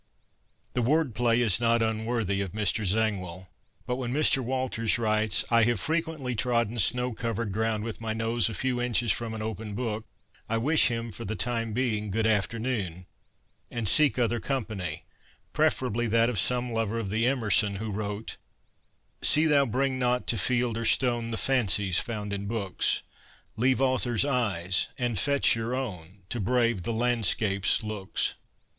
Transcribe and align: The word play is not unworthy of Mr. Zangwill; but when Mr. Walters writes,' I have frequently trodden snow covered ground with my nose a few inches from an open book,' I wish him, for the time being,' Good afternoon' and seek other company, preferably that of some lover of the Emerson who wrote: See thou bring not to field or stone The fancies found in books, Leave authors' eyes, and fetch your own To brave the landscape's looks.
The 0.73 0.81
word 0.81 1.13
play 1.13 1.41
is 1.41 1.59
not 1.61 1.83
unworthy 1.83 2.41
of 2.41 2.53
Mr. 2.53 2.83
Zangwill; 2.87 3.49
but 3.85 3.97
when 3.97 4.11
Mr. 4.11 4.39
Walters 4.39 4.97
writes,' 4.97 5.45
I 5.51 5.61
have 5.65 5.79
frequently 5.79 6.33
trodden 6.33 6.79
snow 6.79 7.13
covered 7.13 7.51
ground 7.51 7.83
with 7.83 8.01
my 8.01 8.11
nose 8.11 8.49
a 8.49 8.55
few 8.55 8.81
inches 8.81 9.11
from 9.11 9.35
an 9.35 9.43
open 9.43 9.75
book,' 9.75 10.07
I 10.49 10.57
wish 10.57 10.87
him, 10.87 11.11
for 11.11 11.23
the 11.23 11.35
time 11.35 11.73
being,' 11.73 12.09
Good 12.09 12.25
afternoon' 12.25 13.05
and 13.69 13.87
seek 13.87 14.17
other 14.17 14.39
company, 14.39 15.03
preferably 15.53 16.07
that 16.07 16.29
of 16.31 16.39
some 16.39 16.71
lover 16.73 16.97
of 16.97 17.11
the 17.11 17.27
Emerson 17.27 17.75
who 17.75 17.91
wrote: 17.91 18.37
See 19.21 19.45
thou 19.45 19.67
bring 19.67 19.99
not 19.99 20.25
to 20.29 20.37
field 20.39 20.79
or 20.79 20.85
stone 20.85 21.29
The 21.29 21.37
fancies 21.37 21.99
found 21.99 22.33
in 22.33 22.47
books, 22.47 23.03
Leave 23.55 23.79
authors' 23.79 24.25
eyes, 24.25 24.87
and 24.97 25.19
fetch 25.19 25.55
your 25.55 25.75
own 25.75 26.23
To 26.29 26.39
brave 26.39 26.81
the 26.81 26.91
landscape's 26.91 27.83
looks. 27.83 28.33